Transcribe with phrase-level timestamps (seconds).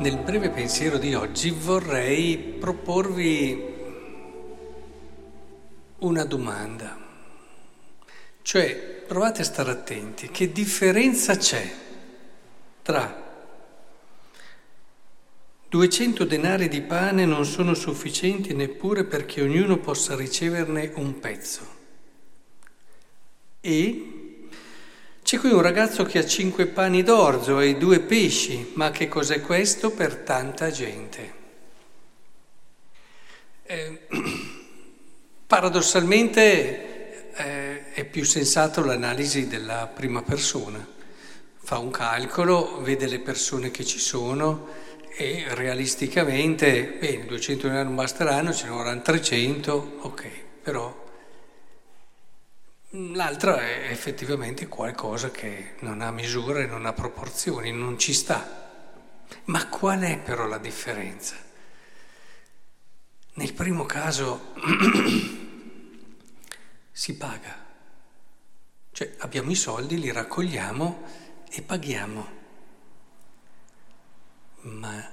[0.00, 3.74] Nel breve pensiero di oggi vorrei proporvi
[5.98, 6.98] una domanda,
[8.40, 11.70] cioè provate a stare attenti, che differenza c'è
[12.80, 13.30] tra
[15.68, 21.68] 200 denari di pane non sono sufficienti neppure perché ognuno possa riceverne un pezzo
[23.60, 24.19] e
[25.30, 29.40] c'è qui un ragazzo che ha cinque pani d'orzo e due pesci, ma che cos'è
[29.40, 31.32] questo per tanta gente?
[33.62, 34.08] Eh,
[35.46, 40.84] paradossalmente eh, è più sensato l'analisi della prima persona.
[41.62, 44.66] Fa un calcolo, vede le persone che ci sono
[45.16, 50.28] e realisticamente, bene, 200 euro non basteranno, ce ne vorranno 300, ok,
[50.60, 50.99] però
[52.92, 58.68] L'altra è effettivamente qualcosa che non ha misure, non ha proporzioni, non ci sta.
[59.44, 61.36] Ma qual è però la differenza?
[63.34, 64.54] Nel primo caso
[66.90, 67.64] si paga,
[68.90, 71.02] cioè abbiamo i soldi, li raccogliamo
[71.48, 72.28] e paghiamo,
[74.62, 75.12] ma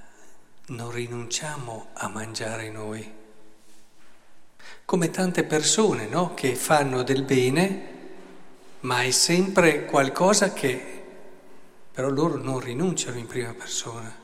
[0.70, 3.26] non rinunciamo a mangiare noi
[4.88, 6.34] come tante persone no?
[6.34, 7.96] che fanno del bene,
[8.80, 11.04] ma è sempre qualcosa che
[11.92, 14.16] però loro non rinunciano in prima persona.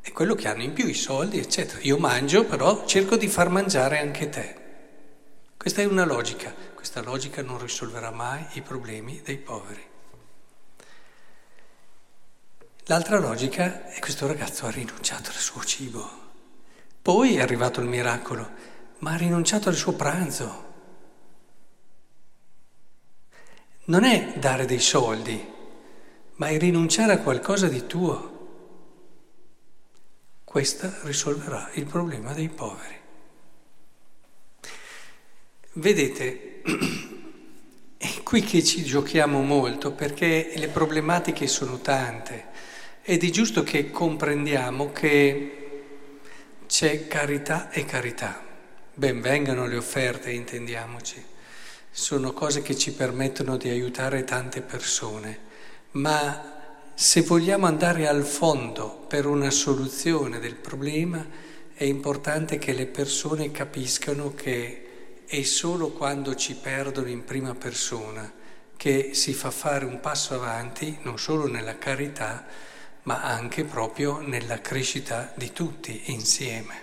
[0.00, 1.78] È quello che hanno in più, i soldi, eccetera.
[1.82, 4.54] Io mangio, però cerco di far mangiare anche te.
[5.56, 6.52] Questa è una logica.
[6.74, 9.86] Questa logica non risolverà mai i problemi dei poveri.
[12.86, 16.23] L'altra logica è che questo ragazzo ha rinunciato al suo cibo.
[17.04, 18.50] Poi è arrivato il miracolo,
[19.00, 20.64] ma ha rinunciato al suo pranzo.
[23.84, 25.38] Non è dare dei soldi,
[26.36, 28.32] ma è rinunciare a qualcosa di tuo.
[30.44, 32.98] Questa risolverà il problema dei poveri.
[35.74, 36.62] Vedete,
[37.98, 42.46] è qui che ci giochiamo molto perché le problematiche sono tante
[43.02, 45.58] ed è giusto che comprendiamo che
[46.76, 48.42] c'è carità e carità.
[48.94, 51.24] Ben vengano le offerte, intendiamoci.
[51.88, 55.38] Sono cose che ci permettono di aiutare tante persone,
[55.92, 61.24] ma se vogliamo andare al fondo per una soluzione del problema,
[61.74, 68.32] è importante che le persone capiscano che è solo quando ci perdono in prima persona
[68.76, 72.44] che si fa fare un passo avanti, non solo nella carità,
[73.04, 76.82] ma anche proprio nella crescita di tutti insieme.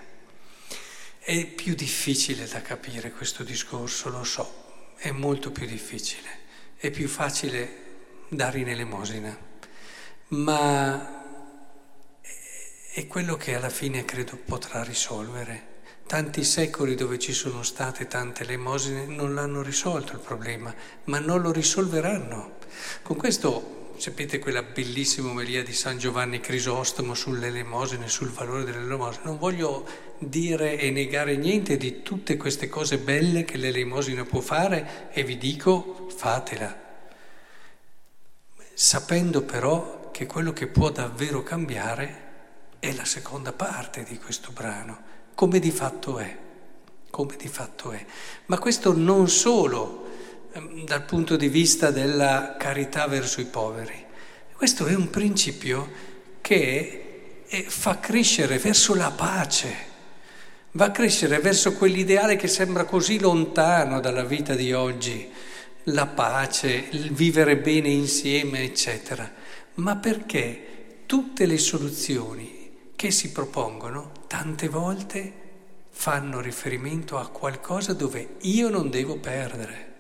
[1.20, 6.30] È più difficile da capire questo discorso, lo so, è molto più difficile,
[6.78, 7.80] è più facile
[8.28, 9.38] dare in elemosina,
[10.30, 11.24] ma
[12.94, 15.70] è quello che alla fine credo potrà risolvere.
[16.08, 20.74] Tanti secoli dove ci sono state tante elemosine non l'hanno risolto il problema,
[21.06, 22.58] ma non lo risolveranno.
[23.02, 28.80] Con questo sapete quella bellissima omelia di San Giovanni Crisostomo sulle elemosine, sul valore delle
[28.80, 29.26] elemosine.
[29.26, 35.12] Non voglio dire e negare niente di tutte queste cose belle che l'elemosina può fare
[35.12, 36.76] e vi dico fatela,
[38.74, 42.30] sapendo però che quello che può davvero cambiare
[42.80, 45.00] è la seconda parte di questo brano,
[45.36, 46.38] come di fatto è,
[47.12, 48.04] come di fatto è.
[48.48, 50.10] Ma questo non solo
[50.86, 54.06] dal punto di vista della carità verso i poveri.
[54.54, 55.90] Questo è un principio
[56.42, 59.76] che fa crescere verso la pace,
[60.72, 65.30] va a crescere verso quell'ideale che sembra così lontano dalla vita di oggi,
[65.86, 69.32] la pace, il vivere bene insieme, eccetera.
[69.76, 75.34] Ma perché tutte le soluzioni che si propongono tante volte
[75.90, 79.91] fanno riferimento a qualcosa dove io non devo perdere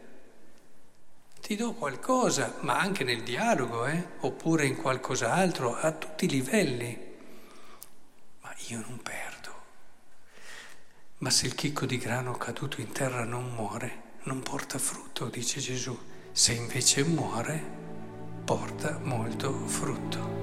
[1.51, 4.07] ti do qualcosa, ma anche nel dialogo, eh?
[4.21, 6.97] oppure in qualcos'altro, a tutti i livelli.
[8.39, 9.53] Ma io non perdo.
[11.17, 15.59] Ma se il chicco di grano caduto in terra non muore, non porta frutto, dice
[15.59, 15.97] Gesù.
[16.31, 17.61] Se invece muore,
[18.45, 20.40] porta molto frutto.